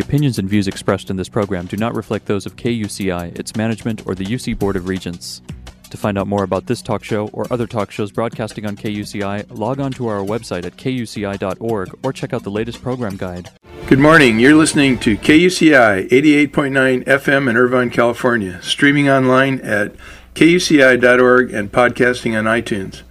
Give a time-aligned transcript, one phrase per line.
[0.00, 3.54] The opinions and views expressed in this program do not reflect those of KUCI, its
[3.54, 5.42] management, or the UC Board of Regents.
[5.90, 9.44] To find out more about this talk show or other talk shows broadcasting on KUCI,
[9.50, 13.50] log on to our website at kuci.org or check out the latest program guide.
[13.88, 14.38] Good morning.
[14.38, 19.92] You're listening to KUCI 88.9 FM in Irvine, California, streaming online at
[20.34, 23.02] kuci.org and podcasting on iTunes.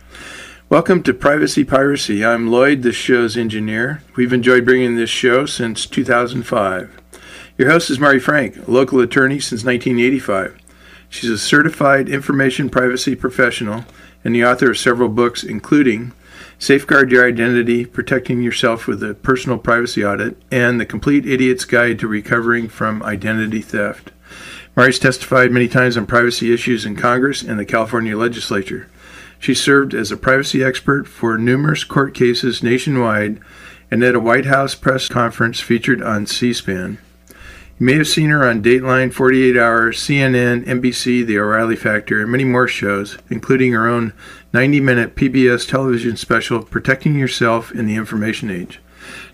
[0.69, 2.23] Welcome to Privacy Piracy.
[2.23, 4.03] I'm Lloyd, the show's engineer.
[4.15, 6.95] We've enjoyed bringing this show since 2005.
[7.57, 10.55] Your host is Mari Frank, a local attorney since 1985.
[11.09, 13.83] She's a certified information privacy professional
[14.23, 16.11] and the author of several books, including
[16.59, 21.97] Safeguard Your Identity Protecting Yourself with a Personal Privacy Audit and The Complete Idiot's Guide
[21.97, 24.11] to Recovering from Identity Theft.
[24.75, 28.87] Mari's testified many times on privacy issues in Congress and the California legislature.
[29.39, 33.39] She served as a privacy expert for numerous court cases nationwide
[33.89, 36.99] and at a White House press conference featured on C SPAN.
[37.79, 42.29] You may have seen her on Dateline, 48 Hours, CNN, NBC, The O'Reilly Factor, and
[42.29, 44.11] many more shows, including her own
[44.51, 48.81] 90 minute PBS television special, Protecting Yourself in the Information Age.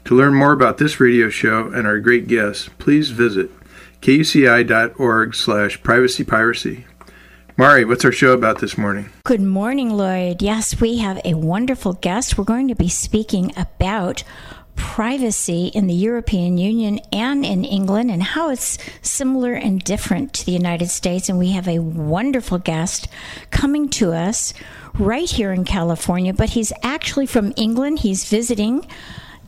[0.06, 3.50] To learn more about this radio show and our great guests, please visit
[4.02, 6.84] kuci.org slash privacypiracy.
[7.58, 9.10] Mari, what's our show about this morning?
[9.24, 10.42] Good morning, Lloyd.
[10.42, 12.38] Yes, we have a wonderful guest.
[12.38, 14.26] We're going to be speaking about
[14.76, 20.46] privacy in the European Union and in England and how it's similar and different to
[20.46, 21.30] the United States.
[21.30, 23.08] And we have a wonderful guest
[23.52, 24.54] coming to us
[25.00, 28.00] right here in California, but he's actually from England.
[28.00, 28.86] He's visiting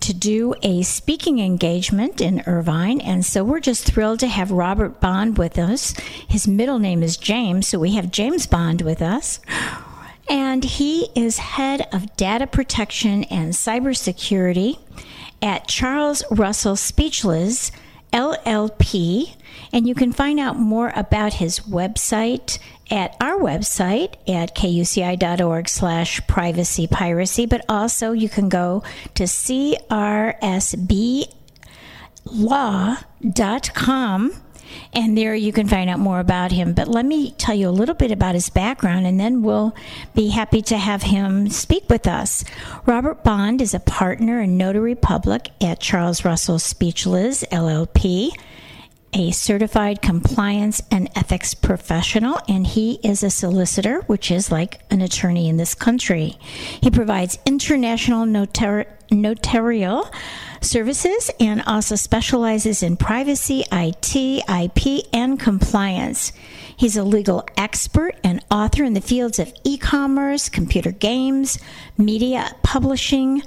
[0.01, 3.01] to do a speaking engagement in Irvine.
[3.01, 5.93] And so we're just thrilled to have Robert Bond with us.
[6.27, 9.39] His middle name is James, so we have James Bond with us.
[10.29, 14.79] And he is head of data protection and cybersecurity
[15.41, 17.71] at Charles Russell Speechlys
[18.11, 19.35] LLP.
[19.71, 22.59] And you can find out more about his website
[22.89, 28.83] at our website at kuci.org slash privacy piracy, but also you can go
[29.15, 30.41] to crsblaw.com
[34.93, 36.73] and there you can find out more about him.
[36.73, 39.75] But let me tell you a little bit about his background, and then we'll
[40.13, 42.43] be happy to have him speak with us.
[42.85, 48.31] Robert Bond is a partner and notary public at Charles Russell Speechlys LLP
[49.13, 55.01] a certified compliance and ethics professional, and he is a solicitor, which is like an
[55.01, 56.37] attorney in this country.
[56.81, 60.11] He provides international notar- notarial
[60.61, 66.33] services and also specializes in privacy, IT, IP, and compliance.
[66.75, 71.57] He's a legal expert and author in the fields of e commerce, computer games,
[71.97, 73.41] media publishing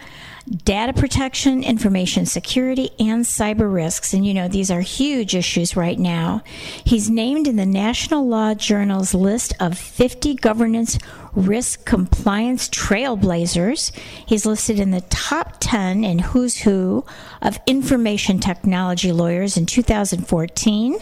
[0.50, 4.12] data protection, information security, and cyber risks.
[4.12, 6.42] And you know, these are huge issues right now.
[6.84, 10.98] He's named in the National Law Journal's list of 50 governance
[11.32, 13.96] risk compliance trailblazers.
[14.26, 17.04] He's listed in the top 10 in Who's Who
[17.40, 20.96] of information technology lawyers in 2014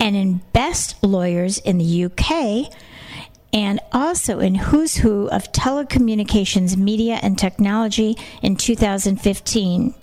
[0.00, 2.72] and in best lawyers in the UK
[3.52, 9.94] and also in Who's Who of Telecommunications, Media, and Technology in 2015.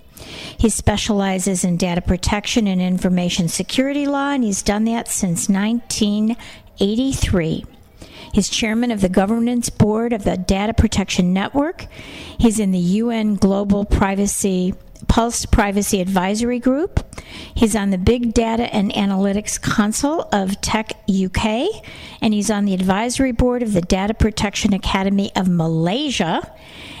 [0.58, 7.64] He specializes in data protection and information security law, and he's done that since 1983.
[8.32, 11.86] He's chairman of the governance board of the Data Protection Network.
[12.38, 14.74] He's in the UN Global Privacy
[15.08, 17.04] Pulse Privacy Advisory Group.
[17.54, 21.66] He's on the Big Data and Analytics Council of Tech UK,
[22.20, 26.50] and he's on the advisory board of the Data Protection Academy of Malaysia.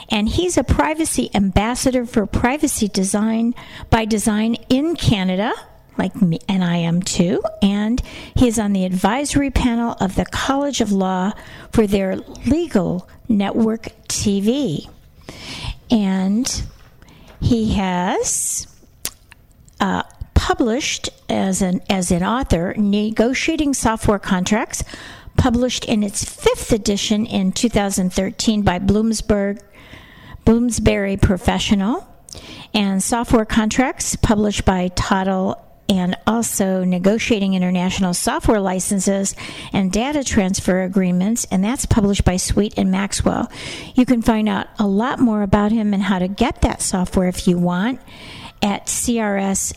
[0.08, 3.54] And he's a privacy ambassador for privacy design
[3.90, 5.52] by design in Canada,
[5.98, 7.42] like me, and I am too.
[7.60, 8.00] And
[8.34, 11.32] he is on the advisory panel of the College of Law
[11.72, 14.88] for their legal network TV.
[15.90, 16.62] And
[17.40, 18.66] he has
[19.80, 20.02] uh,
[20.34, 24.82] published as an as an author negotiating software contracts
[25.36, 29.60] published in its fifth edition in 2013 by Bloomsburg
[30.44, 32.06] Bloomsbury Professional
[32.72, 39.34] and software contracts published by Tottel and also negotiating international software licenses
[39.72, 43.50] and data transfer agreements, and that's published by Sweet and Maxwell.
[43.94, 47.28] You can find out a lot more about him and how to get that software
[47.28, 48.00] if you want
[48.62, 49.76] at crsblaw.com.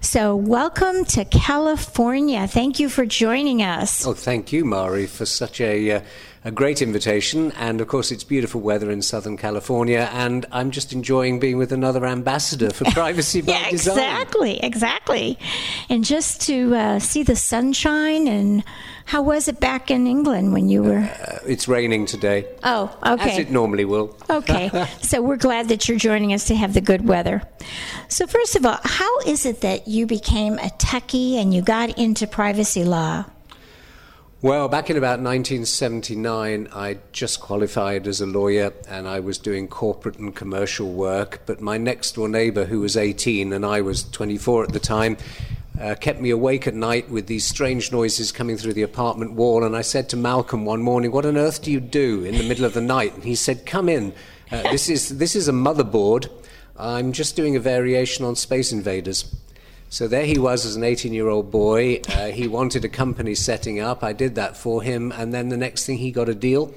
[0.00, 2.46] So, welcome to California.
[2.46, 4.06] Thank you for joining us.
[4.06, 6.00] Oh, thank you, Mari, for such a uh,
[6.46, 10.92] a great invitation, and of course, it's beautiful weather in Southern California, and I'm just
[10.92, 13.98] enjoying being with another ambassador for privacy by yeah, design.
[13.98, 15.38] Exactly, exactly.
[15.88, 18.62] And just to uh, see the sunshine, and
[19.06, 20.98] how was it back in England when you were?
[20.98, 22.46] Uh, it's raining today.
[22.62, 23.32] Oh, okay.
[23.32, 24.16] As it normally will.
[24.30, 27.42] okay, so we're glad that you're joining us to have the good weather.
[28.06, 31.98] So, first of all, how is it that you became a techie and you got
[31.98, 33.24] into privacy law?
[34.42, 39.66] Well, back in about 1979, I just qualified as a lawyer and I was doing
[39.66, 41.40] corporate and commercial work.
[41.46, 45.16] But my next door neighbor, who was 18 and I was 24 at the time,
[45.80, 49.64] uh, kept me awake at night with these strange noises coming through the apartment wall.
[49.64, 52.46] And I said to Malcolm one morning, What on earth do you do in the
[52.46, 53.14] middle of the night?
[53.14, 54.12] And he said, Come in.
[54.52, 56.30] Uh, this, is, this is a motherboard.
[56.76, 59.34] I'm just doing a variation on Space Invaders.
[59.88, 62.00] So there he was as an 18 year old boy.
[62.08, 64.02] Uh, he wanted a company setting up.
[64.02, 65.12] I did that for him.
[65.12, 66.74] And then the next thing, he got a deal.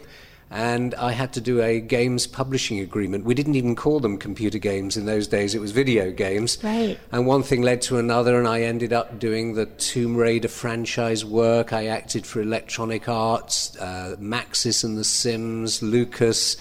[0.52, 3.24] And I had to do a games publishing agreement.
[3.24, 6.58] We didn't even call them computer games in those days, it was video games.
[6.64, 7.00] Right.
[7.12, 11.24] And one thing led to another, and I ended up doing the Tomb Raider franchise
[11.24, 11.72] work.
[11.72, 16.58] I acted for Electronic Arts, uh, Maxis and The Sims, Lucas.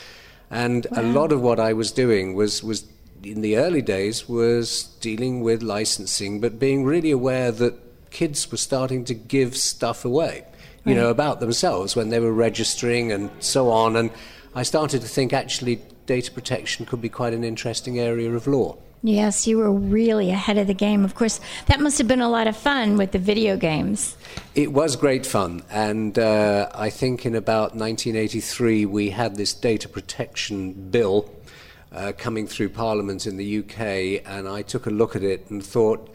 [0.51, 1.01] And wow.
[1.01, 2.85] a lot of what I was doing was, was
[3.23, 8.59] in the early days was dealing with licensing, but being really aware that kids were
[8.59, 10.44] starting to give stuff away,
[10.85, 11.00] you right.
[11.00, 13.97] know, about themselves when they were registering and so on.
[13.97, 14.11] And
[14.55, 18.76] I started to think actually data protection could be quite an interesting area of law.
[19.03, 21.05] Yes, you were really ahead of the game.
[21.05, 24.17] Of course, that must have been a lot of fun with the video games.
[24.56, 25.62] It was great fun.
[25.70, 31.31] And uh, I think in about 1983, we had this data protection bill
[31.93, 35.64] uh, coming through Parliament in the UK, and I took a look at it and
[35.64, 36.14] thought,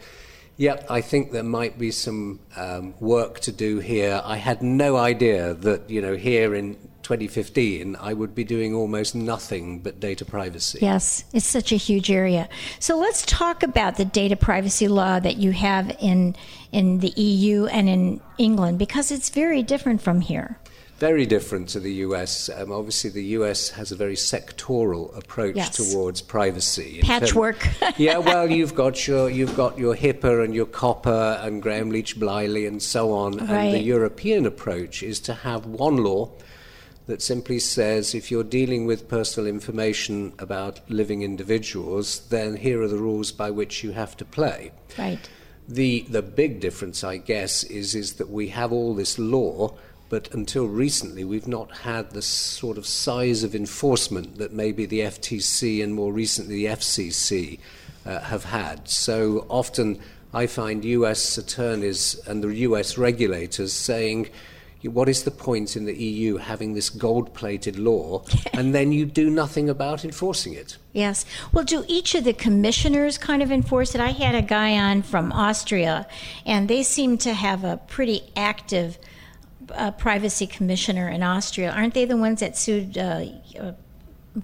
[0.56, 4.20] yep, I think there might be some um, work to do here.
[4.24, 9.14] I had no idea that, you know, here in 2015, I would be doing almost
[9.14, 10.78] nothing but data privacy.
[10.80, 12.48] Yes, it's such a huge area.
[12.78, 16.34] So let's talk about the data privacy law that you have in
[16.72, 20.58] in the EU and in England because it's very different from here
[20.98, 22.48] very different to the US.
[22.48, 25.76] Um, obviously, the US has a very sectoral approach yes.
[25.76, 27.00] towards privacy.
[27.02, 27.66] Patchwork.
[27.96, 32.18] yeah, well, you've got your you've got your HIPAA and your COPPA and Gramm Leach
[32.18, 33.36] Bliley and so on.
[33.38, 33.48] Right.
[33.48, 36.30] And the European approach is to have one law
[37.06, 42.88] that simply says if you're dealing with personal information about living individuals, then here are
[42.88, 44.72] the rules by which you have to play.
[44.98, 45.28] Right.
[45.66, 49.74] The the big difference, I guess, is is that we have all this law
[50.08, 55.00] but until recently, we've not had the sort of size of enforcement that maybe the
[55.00, 57.58] FTC and more recently the FCC
[58.06, 58.88] uh, have had.
[58.88, 59.98] So often
[60.32, 64.28] I find US attorneys and the US regulators saying,
[64.82, 68.22] what is the point in the EU having this gold plated law
[68.52, 70.76] and then you do nothing about enforcing it?
[70.92, 71.24] Yes.
[71.52, 74.00] Well, do each of the commissioners kind of enforce it?
[74.00, 76.06] I had a guy on from Austria,
[76.44, 78.98] and they seem to have a pretty active
[79.72, 81.70] uh, privacy commissioner in Austria.
[81.70, 83.24] Aren't they the ones that sued uh,
[83.58, 83.72] uh,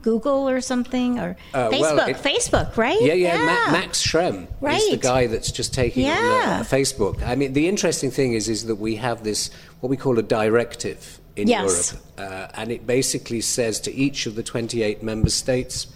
[0.03, 1.81] Google or something or uh, Facebook?
[1.81, 3.01] Well, it, Facebook, right?
[3.01, 3.35] Yeah, yeah.
[3.35, 3.39] yeah.
[3.39, 4.81] Ma- Max Schrems right.
[4.81, 6.15] is the guy that's just taking yeah.
[6.15, 7.23] on uh, Facebook.
[7.23, 9.51] I mean, the interesting thing is, is that we have this
[9.81, 11.93] what we call a directive in yes.
[11.93, 15.87] Europe, uh, and it basically says to each of the 28 member states,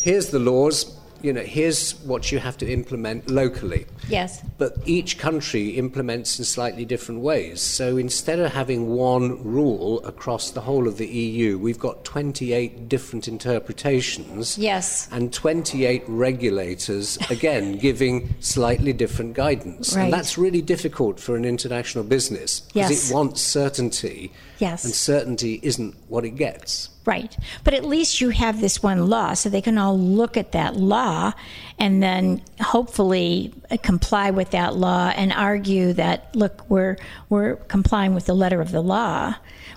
[0.00, 3.86] "Here's the laws you know, here's what you have to implement locally.
[4.08, 4.42] Yes.
[4.58, 7.60] But each country implements in slightly different ways.
[7.60, 12.88] So instead of having one rule across the whole of the EU, we've got 28
[12.88, 14.58] different interpretations.
[14.58, 15.08] Yes.
[15.10, 19.94] And 28 regulators, again, giving slightly different guidance.
[19.94, 20.04] Right.
[20.04, 23.10] And that's really difficult for an international business because yes.
[23.10, 24.32] it wants certainty.
[24.58, 24.84] Yes.
[24.84, 26.90] And certainty isn't what it gets.
[27.06, 27.36] Right.
[27.62, 30.74] But at least you have this one law, so they can all look at that
[30.74, 31.32] law
[31.78, 36.96] and then hopefully uh, comply with that law and argue that, look, we're,
[37.28, 39.36] we're complying with the letter of the law.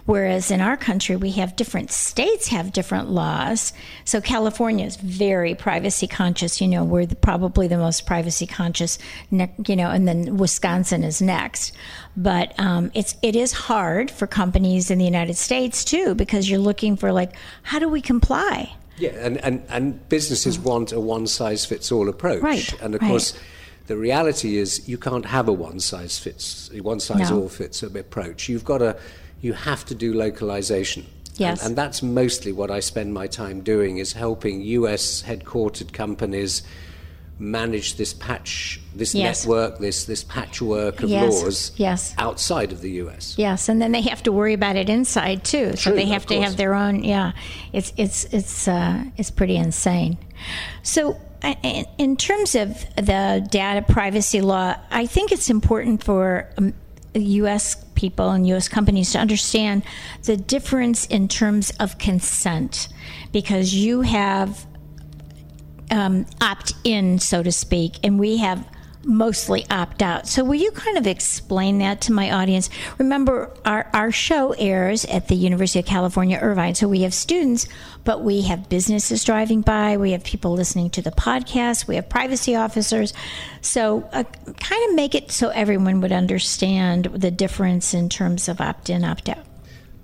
[0.09, 3.73] Whereas in our country, we have different states have different laws.
[4.05, 6.59] So California is very privacy conscious.
[6.59, 8.97] You know, we're the, probably the most privacy conscious,
[9.29, 11.73] you know, and then Wisconsin is next.
[12.17, 16.57] But um, it's it is hard for companies in the United States too because you're
[16.57, 18.73] looking for like how do we comply?
[18.97, 22.41] Yeah, and, and, and businesses want a one size fits all approach.
[22.41, 22.81] Right.
[22.81, 23.09] And of right.
[23.09, 23.37] course
[23.85, 27.41] the reality is you can't have a one size fits one size no.
[27.41, 28.49] all fits approach.
[28.49, 28.97] You've got to
[29.41, 31.05] you have to do localization.
[31.37, 31.59] Yes.
[31.61, 36.63] And, and, that's mostly what I spend my time doing is helping US headquartered companies
[37.41, 39.45] manage this patch, this Yes.
[39.45, 42.13] network, this this patchwork of Yes, laws yes.
[42.17, 43.35] outside of the U.S.
[43.37, 45.71] Yes, and then they have to worry about it inside too.
[45.77, 47.03] So True, they have to have their own.
[47.05, 47.31] Yeah,
[47.71, 50.17] it's it's it's uh, it's pretty insane.
[50.83, 51.15] So.
[51.41, 51.55] uh,
[51.97, 52.67] In terms of
[52.97, 56.73] the data privacy law, I think it's important for um,
[57.15, 57.75] U.S.
[57.99, 58.69] people and U.S.
[58.69, 59.83] companies to understand
[60.23, 62.87] the difference in terms of consent,
[63.33, 64.65] because you have
[65.91, 68.65] um, opt in, so to speak, and we have
[69.03, 70.27] mostly opt out.
[70.27, 72.69] So, will you kind of explain that to my audience?
[72.97, 76.75] Remember, our, our show airs at the University of California, Irvine.
[76.75, 77.67] So, we have students,
[78.03, 82.09] but we have businesses driving by, we have people listening to the podcast, we have
[82.09, 83.13] privacy officers.
[83.61, 84.23] So, uh,
[84.59, 89.03] kind of make it so everyone would understand the difference in terms of opt in,
[89.03, 89.45] opt out.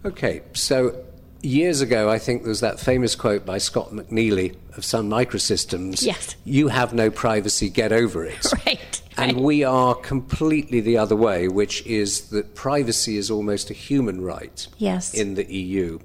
[0.06, 1.04] Okay, so
[1.46, 6.04] years ago, I think there was that famous quote by Scott McNealy of Sun Microsystems.
[6.04, 6.36] Yes.
[6.44, 8.46] You have no privacy, get over it.
[8.66, 9.02] Right.
[9.18, 14.20] And we are completely the other way, which is that privacy is almost a human
[14.22, 15.14] right Yes.
[15.14, 16.00] in the EU.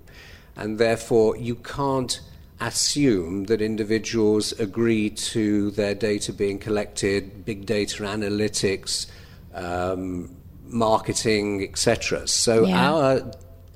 [0.57, 2.21] And therefore, you can't
[2.61, 9.07] assume that individuals agree to their data being collected, big data analytics,
[9.55, 10.37] um,
[10.69, 12.29] marketing, etc.
[12.29, 12.91] So, Yeah.
[12.93, 13.31] our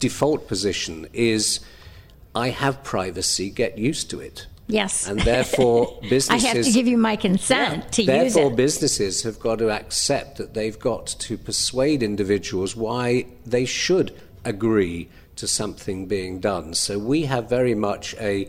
[0.09, 1.61] default position is
[2.35, 4.47] I have privacy, get used to it.
[4.67, 5.09] Yes.
[5.09, 6.45] And therefore, businesses.
[6.45, 8.13] I have to give you my consent to use it.
[8.13, 14.15] Therefore, businesses have got to accept that they've got to persuade individuals why they should
[14.45, 16.75] agree to something being done.
[16.75, 18.49] So we have very much a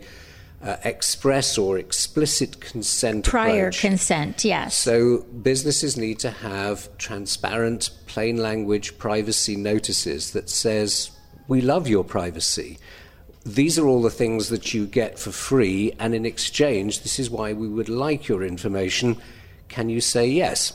[0.62, 3.80] uh, express or explicit consent Prior approach.
[3.80, 4.74] consent, yes.
[4.74, 11.15] So businesses need to have transparent, plain language privacy notices that says,
[11.48, 12.78] "We love your privacy.
[13.44, 17.30] These are all the things that you get for free, and in exchange, this is
[17.30, 19.16] why we would like your information.
[19.68, 20.72] Can you say yes?"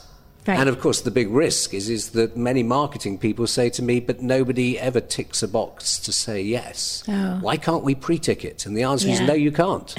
[0.47, 0.57] Right.
[0.59, 3.99] And of course, the big risk is is that many marketing people say to me,
[3.99, 7.03] "But nobody ever ticks a box to say yes.
[7.07, 7.37] Oh.
[7.41, 9.93] Why can't we pre-tick it?" And the answer is, "No, you can't."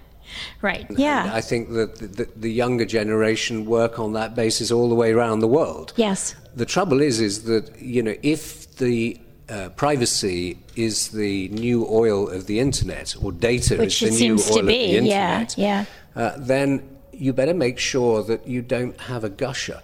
[0.62, 0.88] right.
[0.88, 1.30] And Yeah.
[1.34, 5.12] I think that the, the, the younger generation work on that basis all the way
[5.12, 5.92] around the world.
[5.96, 6.34] yes.
[6.54, 9.18] The trouble is, is that you know if the
[9.52, 14.38] uh, privacy is the new oil of the internet, or data Which is the new
[14.50, 15.40] oil of the Yeah.
[15.40, 15.84] internet, Yeah.
[16.16, 16.82] uh, then
[17.12, 19.80] you better make sure that you don't have a gusher.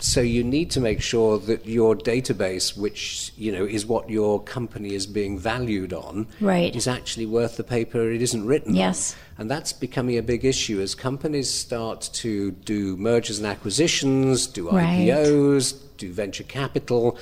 [0.00, 4.40] So you need to make sure that your database, which you know is what your
[4.42, 6.74] company is being valued on, Right.
[6.74, 9.14] is actually worth the paper it isn't written Yes.
[9.14, 9.42] on.
[9.42, 14.68] And that's becoming a big issue as companies start to do mergers and acquisitions, do
[14.68, 15.08] Right.
[15.08, 17.16] IPOs, do venture capital.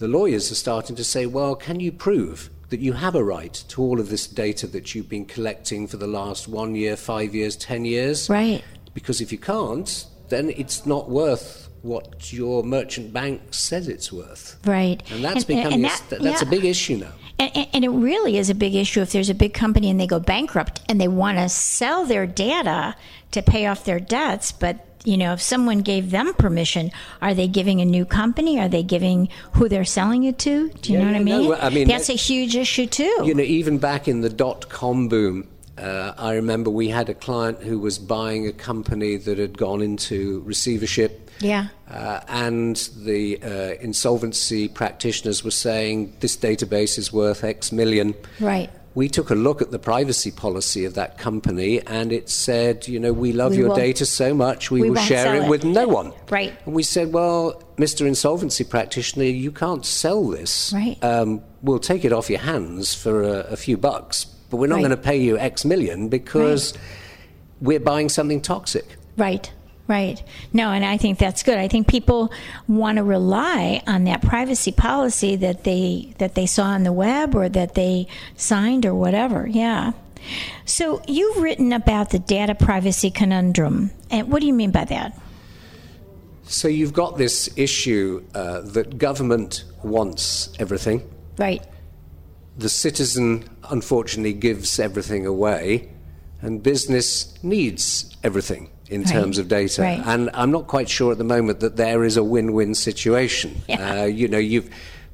[0.00, 3.52] The lawyers are starting to say, well, can you prove that you have a right
[3.68, 7.34] to all of this data that you've been collecting for the last one year, five
[7.34, 8.30] years, ten years?
[8.30, 8.64] Right.
[8.94, 14.56] Because if you can't, then it's not worth what your merchant bank says it's worth.
[14.64, 15.02] Right.
[15.12, 17.12] And that's And- becoming and a, that- st- that's a big issue now.
[17.38, 20.00] And, and- and it really is a big issue if there's a big company and
[20.00, 22.96] they go bankrupt and they want to sell their data
[23.32, 26.90] to pay off their debts, but you know, if someone gave them permission,
[27.22, 28.58] are they giving a new company?
[28.60, 30.68] Are they giving who they're selling it to?
[30.68, 31.48] Do you Yeah, know what I yeah, no, mean?
[31.48, 33.16] well, I mean, that's that- a huge issue too.
[33.24, 37.14] You know, even back in the dot com boom, uh, I remember we had a
[37.14, 41.30] client who was buying a company that had gone into receivership.
[41.40, 41.68] yeah.
[41.90, 43.48] Uh, and the uh,
[43.80, 48.14] insolvency practitioners were saying this database is worth X million.
[48.38, 48.70] Right.
[48.94, 52.98] We took a look at the privacy policy of that company and it said, you
[52.98, 55.48] know, we love We your will- data so much, we, we will share it it.
[55.48, 56.12] with no one.
[56.28, 56.52] Right.
[56.66, 58.04] And we said, well, Mr.
[58.06, 60.72] Insolvency Practitioner, you can't sell this.
[60.74, 61.02] Right.
[61.04, 64.76] Um, we'll take it off your hands for a, a few bucks, but we're not
[64.76, 64.80] Right.
[64.82, 66.74] going to pay you X million because
[67.60, 68.96] we're buying something toxic.
[69.16, 69.52] Right,
[69.90, 70.22] right.
[70.52, 71.58] No, and I think that's good.
[71.58, 72.32] I think people
[72.68, 77.34] want to rely on that privacy policy that they that they saw on the web
[77.34, 78.06] or that they
[78.36, 79.46] signed or whatever.
[79.46, 79.92] Yeah.
[80.64, 85.20] So you've written about the data privacy conundrum, and what do you mean by that?
[86.44, 91.08] So you've got this issue uh, that government wants everything.
[91.38, 91.64] Right,
[92.58, 95.88] The citizen, unfortunately, gives everything away,
[96.42, 99.12] and business needs everything in Right.
[99.12, 99.82] terms of data.
[99.82, 100.02] Right.
[100.04, 103.62] And I'm not quite sure at the moment that there is a win-win situation.
[103.68, 104.02] Yeah.
[104.02, 104.68] Uh, you know, you've.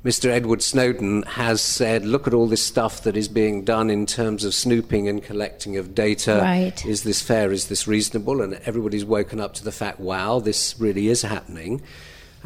[0.05, 0.31] Mr.
[0.31, 4.45] Edward Snowden has said, look at all this stuff that is being done in terms
[4.45, 6.39] of snooping and collecting of data.
[6.41, 6.87] Right.
[6.87, 7.51] Is this fair?
[7.51, 8.41] Is this reasonable?
[8.41, 11.83] And everybody's woken up to the fact, wow, this really is happening.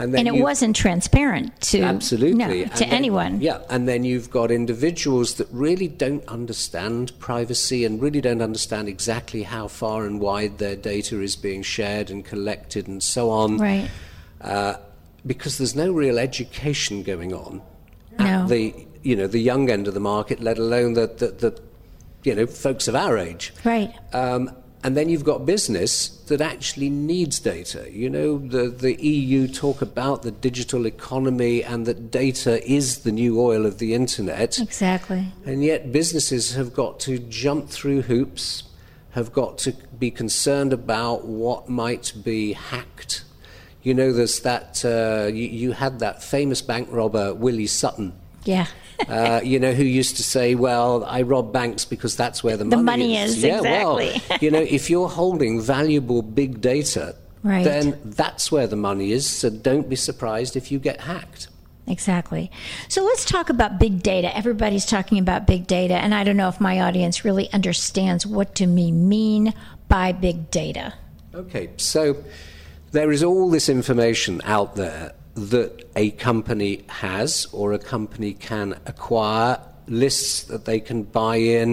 [0.00, 2.38] And, and it wasn't transparent to Absolutely.
[2.38, 3.40] no, to then- anyone.
[3.40, 8.88] Yeah, and then you've got individuals that really don't understand privacy and really don't understand
[8.88, 13.58] exactly how far and wide their data is being shared and collected and so on.
[13.58, 13.90] Right.
[14.40, 14.76] Uh,
[15.26, 17.60] because there's no real education going on
[18.18, 18.24] No.
[18.24, 21.60] at the you know the young end of the market, let alone the the, the
[22.24, 23.52] you know folks of our age.
[23.64, 23.92] Right.
[24.14, 24.50] Um,
[24.82, 27.86] and then you've got business that actually needs data.
[27.92, 33.12] You know, the, the EU talk about the digital economy and that data is the
[33.12, 34.58] new oil of the internet.
[34.58, 35.26] Exactly.
[35.44, 38.62] And yet businesses have got to jump through hoops,
[39.10, 43.24] have got to be concerned about what might be hacked.
[43.82, 48.14] You know, there's that, uh, you, you had that famous bank robber, Willie Sutton.
[48.44, 48.66] Yeah.
[49.08, 52.64] Uh, you know, who used to say, "Well, I rob banks because that's where the,
[52.64, 54.22] The money, money is, Yeah, exactly.
[54.30, 57.64] well, you know, if you're holding valuable big data, Right.
[57.64, 59.26] then that's where the money is.
[59.26, 61.48] So don't be surprised if you get hacked.
[61.86, 62.50] Exactly.
[62.88, 64.34] So let's talk about big data.
[64.36, 68.54] Everybody's talking about big data, and I don't know if my audience really understands what
[68.54, 69.54] do we mean
[69.88, 70.94] by big data.
[71.34, 72.22] Okay, so
[72.92, 78.68] there is all this information out there that a company has or a company can
[78.86, 81.68] acquire, lists that they can buy in.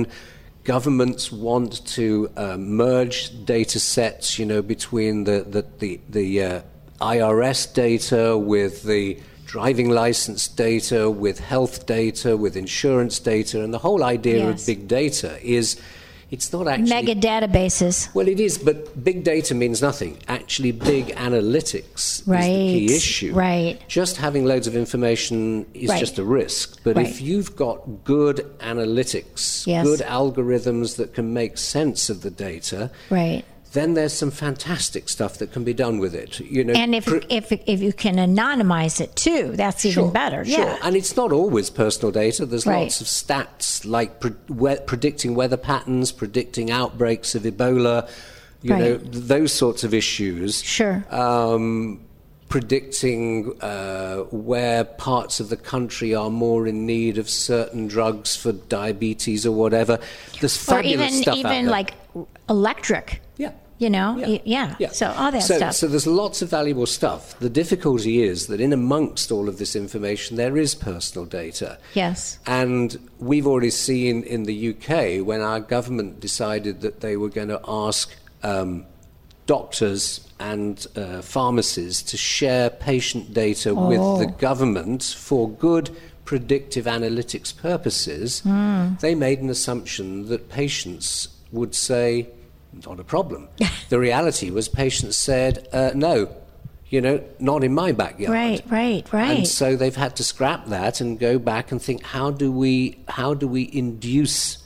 [0.64, 6.62] Governments want to uh, merge data sets, you know, between the, the, the, the uh,
[7.00, 13.64] IRS data with the driving license data, with health data, with insurance data.
[13.64, 14.62] And the whole idea Yes.
[14.62, 15.80] of big data is
[16.32, 16.90] it's not actually.
[16.90, 18.14] Mega databases.
[18.14, 20.18] Well, it is, but big data means nothing.
[20.28, 23.34] Actually, big analytics is the key issue.
[23.34, 23.80] right.
[23.88, 26.00] Just having loads of information is Right.
[26.00, 26.80] just a risk.
[26.84, 27.08] But Right.
[27.08, 29.86] if you've got good analytics, Yes.
[29.86, 33.44] good algorithms that can make sense of the data, Right.
[33.74, 36.40] Then there's some fantastic stuff that can be done with it.
[36.40, 40.12] You know, And if, pr- if, if you can anonymize it too, that's even Sure,
[40.12, 40.46] better.
[40.46, 40.80] Sure, Yeah.
[40.84, 42.46] and it's not always personal data.
[42.46, 42.84] There's Right.
[42.84, 48.08] lots of stats like pre- we- predicting weather patterns, predicting outbreaks of Ebola,
[48.62, 48.80] you Right.
[48.82, 50.62] know, th- those sorts of issues.
[50.64, 51.06] Sure.
[51.12, 52.00] Um,
[52.50, 58.54] predicting uh, where parts of the country are more in need of certain drugs for
[58.54, 60.00] diabetes or whatever.
[60.40, 61.94] There's or fabulous even stuff out even like
[62.50, 63.22] electric.
[63.80, 63.86] Yeah.
[63.86, 64.14] You know?
[64.18, 64.76] Y- Yeah.
[64.92, 65.74] So all that so, stuff.
[65.76, 67.38] So there's lots of valuable stuff.
[67.40, 71.78] The difficulty is that in amongst all of this information, there is personal data.
[71.94, 72.40] yes.
[72.48, 77.50] And we've already seen in the UK when our government decided that they were going
[77.50, 78.86] to ask um,
[79.46, 83.88] doctors and uh, pharmacies to share patient data Oh.
[83.88, 85.90] with the government for good
[86.26, 88.96] predictive analytics purposes, Hmm.
[89.02, 92.28] they made an assumption that patients would say,
[92.86, 93.48] not a problem.
[93.90, 96.30] the reality was patients said, uh, no,
[96.90, 98.34] you know, not in my backyard.
[98.34, 99.38] Right, right, right.
[99.40, 103.00] And so they've had to scrap that and go back and think how do we
[103.10, 104.60] how do we induce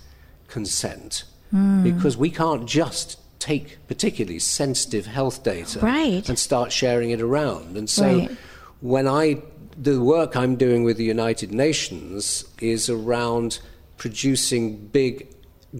[0.47, 1.23] consent?
[1.51, 1.83] Hmm.
[1.83, 6.27] Because we can't just take particularly sensitive health data Right.
[6.29, 7.75] and start sharing it around.
[7.75, 8.31] And so Right.
[8.81, 9.41] when I
[9.81, 13.59] the work I'm doing with the United Nations is around
[13.97, 15.27] producing big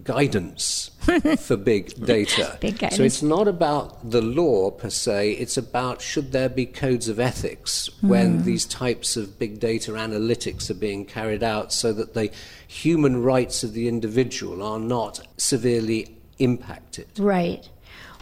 [0.04, 0.90] guidance
[1.38, 2.56] for big data.
[2.60, 7.08] Big So it's not about the law per se, it's about should there be codes
[7.08, 8.44] of ethics when Hmm.
[8.44, 12.30] these types of big data analytics are being carried out so that the
[12.66, 17.06] human rights of the individual are not severely impacted.
[17.18, 17.68] Right.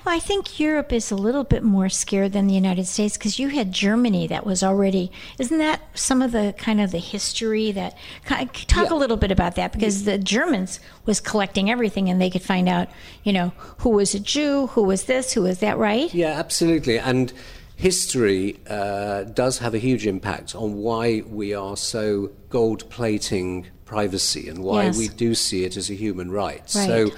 [0.04, 3.38] Well, I think Europe is a little bit more scared than the United States because
[3.38, 5.12] you had Germany that was already.
[5.38, 7.96] Isn't that some of the kind of the history that?
[8.26, 8.92] Talk Yeah.
[8.92, 12.68] a little bit about that because the Germans was collecting everything and they could find
[12.68, 12.88] out,
[13.24, 16.12] you know, who was a Jew, who was this, who was that, right?
[16.14, 16.98] Yeah, absolutely.
[16.98, 17.32] And
[17.76, 24.48] history uh, does have a huge impact on why we are so gold plating privacy
[24.48, 24.98] and why Yes.
[24.98, 26.60] we do see it as a human right.
[26.60, 26.68] Right.
[26.70, 27.10] So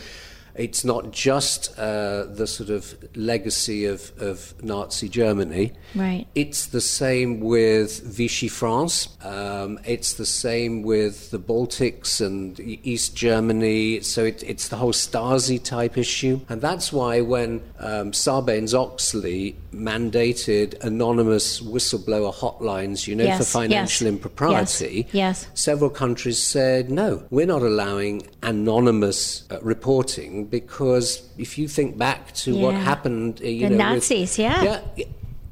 [0.55, 5.73] it's not just uh, the sort of legacy of, of Nazi Germany.
[5.95, 6.27] Right.
[6.35, 9.09] It's the same with Vichy France.
[9.25, 14.01] Um, it's the same with the Baltics and East Germany.
[14.01, 16.41] So it, it's the whole Stasi type issue.
[16.49, 23.45] And that's why when um, Sarbanes Oxley mandated anonymous whistleblower hotlines, you know, Yes, for
[23.45, 25.47] financial yes, impropriety, yes, yes.
[25.55, 32.33] several countries said, no, we're not allowing anonymous uh, reporting because if you think back
[32.35, 34.81] to what happened, uh, you The know, with- Nazis, yeah.
[34.97, 35.05] yeah,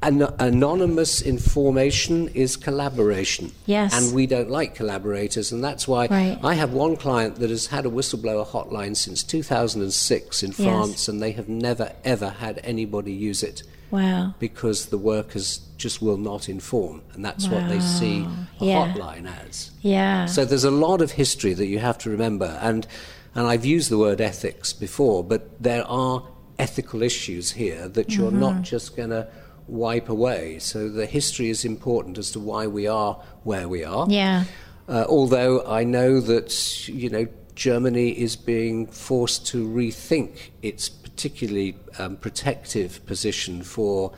[0.03, 3.51] an- anonymous information is collaboration.
[3.65, 3.93] Yes.
[3.93, 6.39] And we don't like collaborators, and that's why Right.
[6.43, 10.57] I have one client that has had a whistleblower hotline since 2006 in Yes.
[10.57, 14.33] France, and they have never, ever had anybody use it Wow.
[14.39, 18.25] because the workers just will not inform, and that's what they see
[18.59, 18.93] a Yeah.
[18.93, 19.71] hotline as.
[19.81, 20.25] Yeah.
[20.25, 22.87] So there's a lot of history that you have to remember, and
[23.33, 26.23] and I've used the word ethics before, but there are
[26.59, 28.39] ethical issues here that you're Mm-hmm.
[28.41, 29.25] not just going to
[29.71, 30.59] wipe away.
[30.59, 34.05] So the history is important as to why we are where we are.
[34.09, 34.43] yeah.
[34.87, 41.77] Uh, although I know that you know Germany is being forced to rethink its particularly
[41.97, 44.11] um, protective position for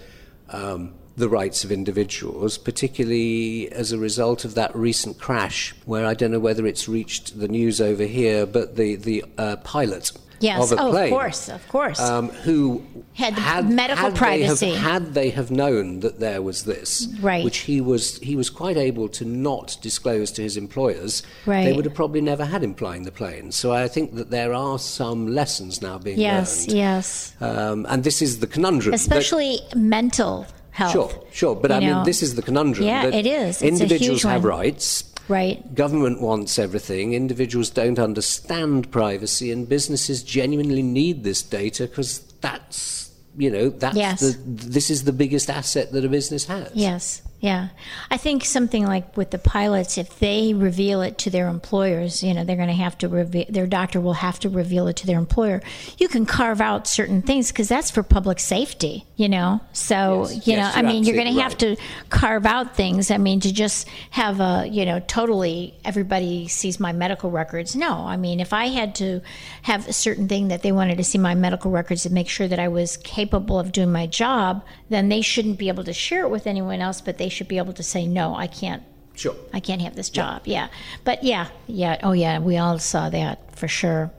[0.49, 6.13] um, the rights of individuals, particularly as a result of that recent crash, where I
[6.13, 10.12] don't know whether it's reached the news over here, but the the uh, pilot
[10.43, 10.71] Yes.
[10.71, 11.49] of a oh, plane, of course.
[11.49, 11.99] Of course.
[12.02, 14.71] um, who Had medical had privacy.
[14.71, 17.45] They have, had they have known that there was this, Right.
[17.45, 21.86] which he was he was quite able to not disclose to his employers, they would
[21.86, 23.52] have probably never had him flying the plane.
[23.54, 26.67] So I think that there are some lessons now being yes.
[26.67, 26.78] learned.
[26.78, 27.36] Yes.
[27.39, 28.93] Um, and this is the conundrum.
[28.93, 30.91] Especially mental health.
[30.91, 31.55] Sure, sure.
[31.55, 32.86] But I mean, this is the conundrum.
[32.86, 33.62] Yeah, it is.
[33.62, 35.05] It's a individuals huge have rights.
[35.29, 35.73] Right.
[35.73, 37.13] Government wants everything.
[37.13, 43.95] Individuals don't understand privacy, and businesses genuinely need this data because that's you know that's
[43.95, 44.19] Yes.
[44.19, 46.71] the this is the biggest asset that a business has.
[46.73, 47.21] Yes.
[47.43, 47.67] Yeah.
[48.10, 52.34] I think something like with the pilots, if they reveal it to their employers, you
[52.34, 55.06] know, they're going to have to reveal, their doctor will have to reveal it to
[55.08, 55.62] their employer.
[55.97, 59.60] You can carve out certain things because that's for public safety, you know?
[59.73, 60.47] So, Yes.
[60.47, 61.75] you Yes, know, I mean, you're going to have to
[62.10, 63.12] carve out things.
[63.12, 67.75] I mean, to just have a, you know, totally everybody sees my medical records.
[67.75, 67.91] No.
[68.08, 69.19] I mean, if I had to
[69.63, 72.47] have a certain thing that they wanted to see my medical records to make sure
[72.47, 76.21] that I was capable of doing my job, then they shouldn't be able to share
[76.23, 78.83] it with anyone else, but they should be able to say, no, I can't
[79.15, 79.35] Sure.
[79.53, 80.41] I can't have this job.
[80.45, 80.69] Yeah.
[81.03, 81.99] But yeah, yeah.
[82.01, 82.39] Oh, yeah.
[82.39, 84.11] We all saw that for sure.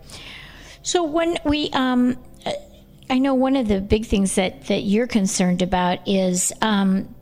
[0.82, 2.52] So when we, um, uh,
[3.10, 7.12] I know one of the big things that, that you're concerned about is um,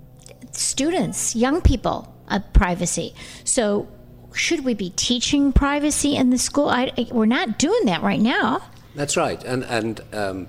[0.51, 3.15] students, young people, uh, privacy.
[3.45, 3.89] So
[4.35, 6.69] should we be teaching privacy in the school?
[6.69, 8.61] I, I- we're not doing that right now.
[8.95, 9.43] That's right.
[9.45, 10.49] And, and um,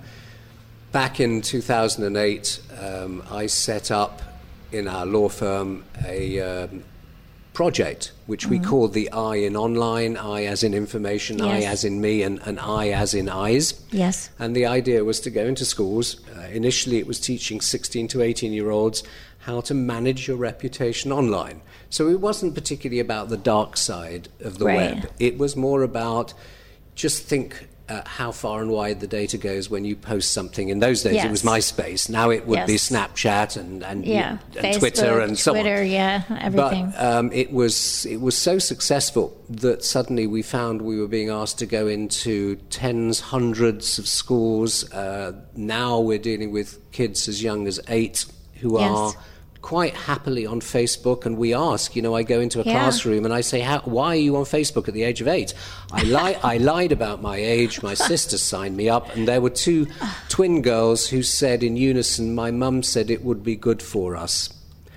[0.91, 4.21] back in 2008, um, I set up
[4.73, 6.83] in our law firm a um,
[7.53, 12.01] project which we called the I in online, I as in information, I as in
[12.01, 13.79] me, and, and I as in eyes.
[13.91, 14.29] Yes.
[14.39, 16.19] And the idea was to go into schools.
[16.35, 19.03] Uh, initially, it was teaching 16 to 18 year olds
[19.39, 21.61] how to manage your reputation online.
[21.89, 24.95] So it wasn't particularly about the dark side of the Right.
[24.95, 26.33] web, it was more about
[26.95, 27.67] just think.
[27.89, 30.69] Uh, how far and wide the data goes when you post something.
[30.69, 32.09] In those days, it was MySpace.
[32.09, 34.37] Now it would be Snapchat and, and, Yeah.
[34.57, 35.59] and Twitter and so on.
[35.59, 36.91] Twitter, yeah, everything.
[36.91, 41.29] But um, it was it was so successful that suddenly we found we were being
[41.29, 44.89] asked to go into tens, hundreds of schools.
[44.93, 48.25] Uh, now we're dealing with kids as young as eight
[48.61, 48.91] who Yes.
[48.91, 49.13] are
[49.63, 51.25] quite happily on Facebook.
[51.25, 52.73] And we ask, you know, I go into a Yeah.
[52.73, 55.55] classroom and I say, How, "Why are you on Facebook at the age of eight?
[55.91, 57.81] I, li- I lied about my age.
[57.81, 59.87] My sister signed me up, and there were two
[60.29, 64.49] twin girls who said in unison, "My mum said it would be good for us."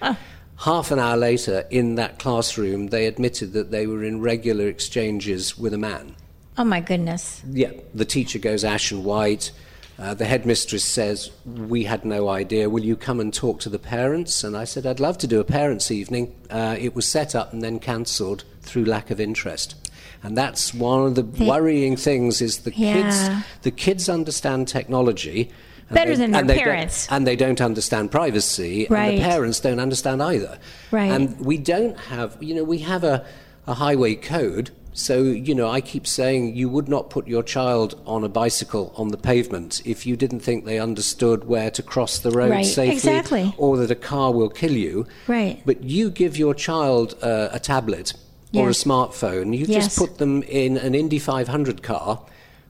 [0.03, 0.17] Oh.
[0.61, 5.57] Half an hour later, in that classroom, they admitted that they were in regular exchanges
[5.57, 6.15] with a man.
[6.59, 7.43] oh, my goodness.
[7.53, 9.51] Yeah, the teacher goes ashen white.
[9.99, 12.69] Uh, the headmistress says, We had no idea.
[12.69, 14.45] Will you come and talk to the parents?
[14.45, 16.35] And I said, I'd love to do a parents' evening.
[16.51, 19.75] Uh, it was set up and then cancelled through lack of interest.
[20.23, 22.95] And that's one of the worrying things is the Yeah.
[22.95, 25.51] kids the kids understand technology
[25.89, 27.07] and Better than their and they don't- parents.
[27.11, 30.59] and they don't understand privacy and the parents don't understand either
[30.91, 31.13] Right.
[31.13, 33.25] and we don't have you know we have a,
[33.69, 38.01] a highway code so you know i keep saying you would not put your child
[38.07, 42.19] on a bicycle on the pavement if you didn't think they understood where to cross
[42.21, 43.55] the road Right, safely exactly.
[43.59, 45.61] or that a car will kill you Right.
[45.67, 48.15] but you give your child uh, a tablet
[48.55, 49.85] or a smartphone you Yes.
[49.85, 52.23] just put them in an indy 500 car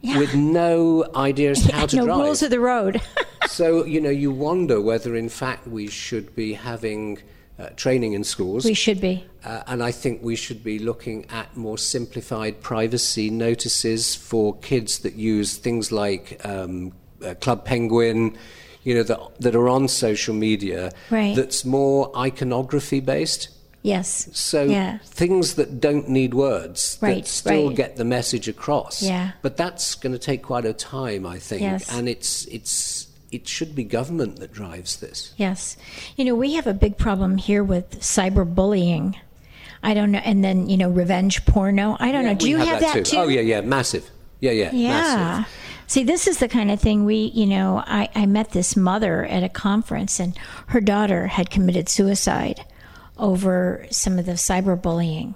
[0.02, 0.18] Yeah.
[0.18, 3.00] with no idea as to how to no drive rules of the road.
[3.46, 7.18] so you know you wonder whether in fact we should be having
[7.59, 9.25] uh, training in schools we should be.
[9.45, 14.99] uh, and I think we should be looking at more simplified privacy notices for kids
[15.01, 16.92] that use things like um,
[17.25, 18.37] uh, Club Penguin,
[18.85, 21.35] you know, that, that are on social media, Right.
[21.35, 23.49] that's more iconography based.
[23.83, 24.29] Yes.
[24.33, 24.99] So yeah.
[25.05, 27.77] things that don't need words Right, that still right.
[27.77, 29.01] get the message across.
[29.01, 29.31] Yeah.
[29.42, 31.62] But that's going to take quite a time, I think.
[31.62, 31.90] Yes.
[31.97, 35.32] And it's it's it should be government that drives this.
[35.36, 35.76] Yes.
[36.16, 39.16] You know, we have a big problem here with cyberbullying.
[39.82, 40.20] I don't know.
[40.24, 41.96] And then, you know, revenge porno.
[42.00, 42.34] I don't know.
[42.34, 43.16] Do you have, that, too?
[43.18, 44.10] Oh yeah, yeah, massive.
[44.40, 44.88] Yeah, yeah, Yeah.
[44.90, 45.52] massive.
[45.88, 49.24] See, this is the kind of thing we, you know, I, I met this mother
[49.24, 50.36] at a conference and
[50.68, 52.64] her daughter had committed suicide
[53.18, 55.34] over some of the cyberbullying.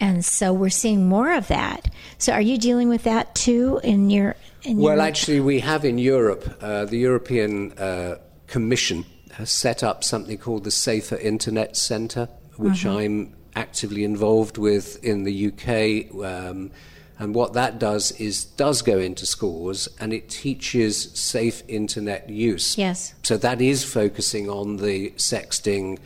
[0.00, 1.92] And so we're seeing more of that.
[2.18, 5.84] So are you dealing with that too in your in Well, your actually, we have
[5.84, 11.76] in Europe, uh, the European uh, Commission has set up something called the Safer Internet
[11.76, 12.98] Centre, which Mm-hmm.
[12.98, 16.14] I'm actively involved with in the UK.
[16.24, 16.70] Um,
[17.18, 22.78] and what that does is does go into schools and it teaches safe internet use.
[22.78, 23.14] Yes.
[23.24, 25.98] So that is focusing on the sexting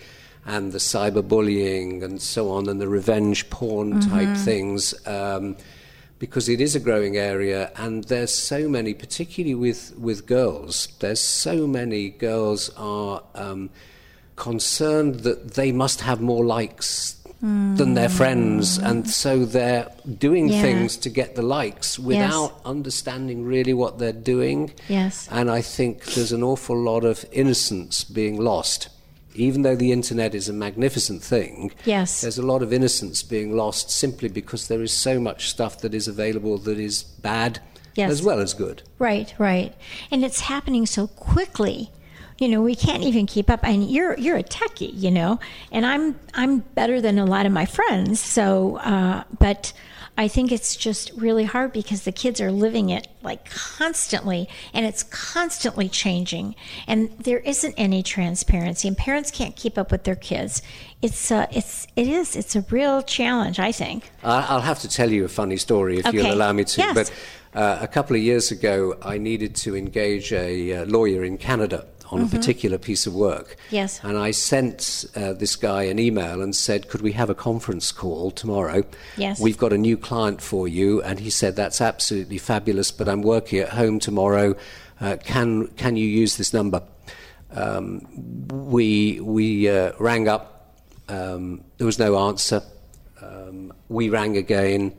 [0.44, 4.94] and the cyberbullying and so on and the revenge porn type things.
[5.06, 5.56] Um,
[6.18, 11.18] because it is a growing area and there's so many, particularly with, with girls, there's
[11.20, 13.70] so many girls are um,
[14.36, 20.62] concerned that they must have more likes than their friends and so they're doing Yeah.
[20.62, 24.70] things to get the likes without understanding really what they're doing.
[24.88, 25.28] Yes.
[25.28, 28.90] And I think there's an awful lot of innocence being lost.
[29.34, 32.20] Even though the internet is a magnificent thing, Yes.
[32.20, 35.94] there's a lot of innocence being lost simply because there is so much stuff that
[35.94, 37.60] is available that is bad
[37.94, 38.10] Yes.
[38.10, 38.82] as well as good.
[38.98, 39.74] Right, right.
[40.10, 41.90] And it's happening so quickly.
[42.38, 43.60] You know, we can't even keep up.
[43.64, 45.38] And you're you're a techie, you know,
[45.70, 48.18] and I'm I'm better than a lot of my friends.
[48.18, 49.72] So, uh, but
[50.16, 54.84] I think it's just really hard because the kids are living it like constantly, and
[54.84, 56.54] it's constantly changing,
[56.86, 60.60] and there isn't any transparency, and parents can't keep up with their kids.
[61.00, 64.10] It's uh, it's it is it's a real challenge, I think.
[64.22, 66.18] I- I'll have to tell you a funny story if Okay.
[66.18, 66.80] you'll allow me to.
[66.80, 66.94] Yes.
[66.94, 67.12] But
[67.58, 71.86] uh, a couple of years ago, I needed to engage a uh, lawyer in Canada
[72.12, 73.48] on a particular piece of work.
[73.48, 73.74] Mm-hmm.
[73.74, 74.00] Yes.
[74.04, 77.90] And I sent uh, this guy an email and said, Could we have a conference
[77.90, 78.84] call tomorrow?
[79.16, 79.40] Yes.
[79.40, 81.02] We've got a new client for you.
[81.02, 84.54] And he said, That's absolutely fabulous, but I'm working at home tomorrow.
[85.00, 86.82] Uh, can, can you use this number?
[87.50, 88.06] Um,
[88.70, 90.76] we we uh, rang up.
[91.08, 92.62] Um, there was no answer.
[93.20, 94.94] Um, we rang again.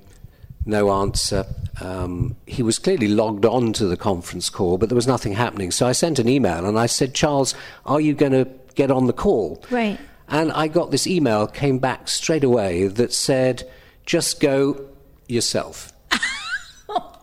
[0.66, 1.46] No answer.
[1.82, 5.72] Um, he was clearly logged on to the conference call, but there was nothing happening.
[5.72, 7.54] So I sent an email and I said, Charles,
[7.86, 9.64] are you going to get on the call?
[9.70, 10.00] Right.
[10.30, 13.70] And I got this email, came back straight away, that said,
[14.06, 14.88] just go
[15.28, 15.92] yourself.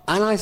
[0.09, 0.38] And I,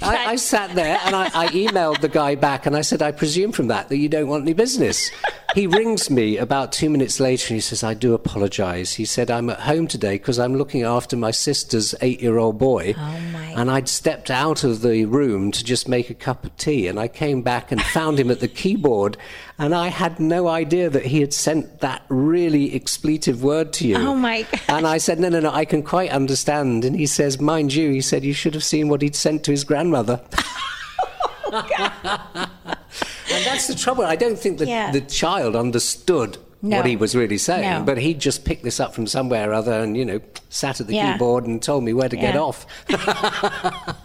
[0.00, 3.10] I, I sat there and I, I emailed the guy back and I said, I
[3.10, 5.10] presume from that that you don't want any business.
[5.54, 8.92] He rings me about two minutes later and he says, I do apologize.
[8.94, 12.58] He said, I'm at home today because I'm looking after my sister's eight year old
[12.58, 12.94] boy.
[12.96, 13.54] Oh, my.
[13.56, 17.00] And I'd stepped out of the room to just make a cup of tea and
[17.00, 19.16] I came back and found him at the keyboard
[19.58, 23.96] and I had no idea that he had sent that really expletive word to you.
[23.96, 24.60] Oh, my God.
[24.68, 26.84] And I said, no, no, no, I can quite understand.
[26.84, 29.50] And he says, mind you, he said, you should have seen what he'd sent to
[29.50, 30.20] his grandmother.
[31.50, 32.46] Oh,
[33.30, 34.04] and that's the trouble.
[34.04, 34.90] I don't think that Yeah.
[34.90, 36.76] the child understood No.
[36.78, 37.82] what he was really saying, No.
[37.84, 40.86] but he just picked this up from somewhere or other and, you know, sat at
[40.86, 41.12] the Yeah.
[41.12, 42.66] keyboard and told me where to get off.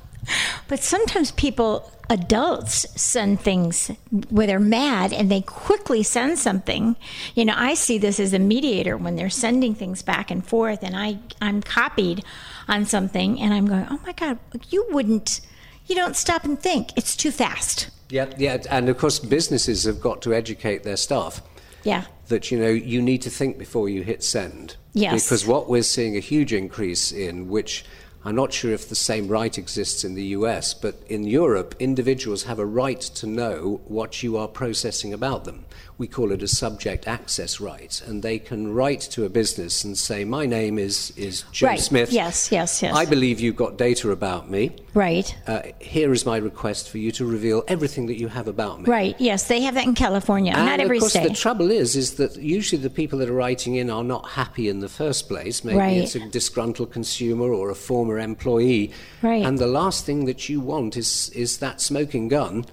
[0.70, 3.92] But sometimes people, adults, send things
[4.30, 6.96] where they're mad and they quickly send something.
[7.36, 10.82] You know, I see this as a mediator when they're sending things back and forth,
[10.82, 12.24] and I, I'm copied
[12.70, 15.42] on something, and I'm going, oh my God, you wouldn't,
[15.88, 16.92] you don't stop and think.
[16.96, 17.90] It's too fast.
[18.14, 18.58] Yeah, yeah.
[18.70, 21.42] And of course, businesses have got to educate their staff.
[21.84, 22.06] Yeah.
[22.30, 24.78] that you know you need to think before you hit send.
[24.94, 25.26] Yes.
[25.26, 27.84] Because what we're seeing a huge increase in, which
[28.26, 32.44] I'm not sure if the same right exists in the US, but in Europe, individuals
[32.44, 35.66] have a right to know what you are processing about them.
[35.98, 39.96] We call it a subject access right, and they can write to a business and
[39.98, 41.80] say, "My name is is Joe Right.
[41.80, 42.12] Smith.
[42.12, 42.96] Yes, yes, yes.
[42.96, 44.72] I believe you've got data about me.
[44.96, 45.34] Right.
[45.46, 48.90] Uh, here is my request for you to reveal everything that you have about me."
[48.90, 49.16] Right.
[49.20, 50.54] Yes, they have that in California.
[50.56, 51.28] And Not every of course, state.
[51.30, 54.68] the trouble is, is that usually the people that are writing in are not happy
[54.70, 55.64] in the first place.
[55.64, 55.98] Maybe Right.
[55.98, 58.92] it's a disgruntled consumer or a former employee.
[59.22, 59.46] Right.
[59.46, 62.66] And the last thing that you want is is that smoking gun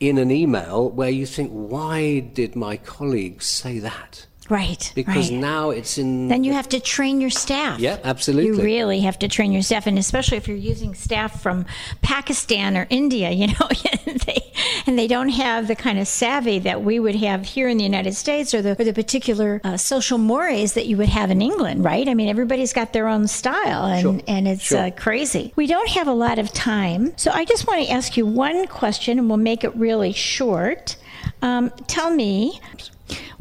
[0.00, 4.26] in an email where you think, why did my colleagues say that?
[4.48, 4.92] Right.
[4.94, 5.40] Because right.
[5.40, 6.28] now it's in.
[6.28, 7.78] Then you have to train your staff.
[7.78, 8.56] Yeah, absolutely.
[8.58, 11.64] You really have to train your staff, and especially if you're using staff from
[12.02, 13.68] Pakistan or India, you know,
[14.06, 14.52] and, they,
[14.86, 17.84] and they don't have the kind of savvy that we would have here in the
[17.84, 21.40] United States or the, or the particular uh, social mores that you would have in
[21.40, 22.08] England, right?
[22.08, 24.20] I mean, everybody's got their own style, and, Sure.
[24.26, 24.86] and it's Sure.
[24.86, 25.52] uh, crazy.
[25.56, 28.66] We don't have a lot of time, so I just want to ask you one
[28.66, 30.96] question, and we'll make it really short.
[31.42, 32.60] Um, tell me,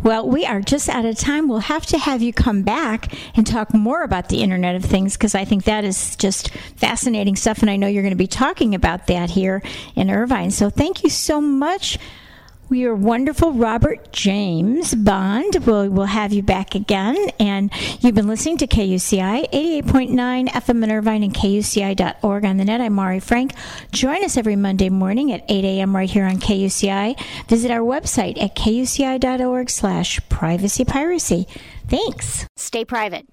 [0.04, 1.48] well, we are just out of time.
[1.48, 5.16] We'll have to have you come back and talk more about the Internet of Things
[5.16, 8.28] because I think that is just fascinating stuff, and I know you're going to be
[8.28, 9.62] talking about that here
[9.96, 10.52] in Irvine.
[10.52, 12.00] So thank you so much.
[12.72, 15.58] We are wonderful, Robert James Bond.
[15.66, 17.18] We'll, we'll have you back again.
[17.38, 22.80] And you've been listening to KUCI 88.9 FM in Irvine and KUCI.org on the net.
[22.80, 23.56] I'm Mari Frank.
[23.92, 25.94] Join us every Monday morning at 8 a.m.
[25.94, 27.22] right here on KUCI.
[27.50, 31.50] Visit our website at KUCI.org slash privacy piracy.
[31.90, 32.48] Thanks.
[32.56, 33.28] Stay private.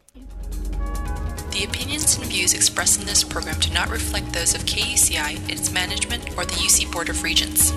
[1.53, 5.71] The opinions and views expressed in this program do not reflect those of KUCI, its
[5.71, 7.73] management, or the UC Board of Regents.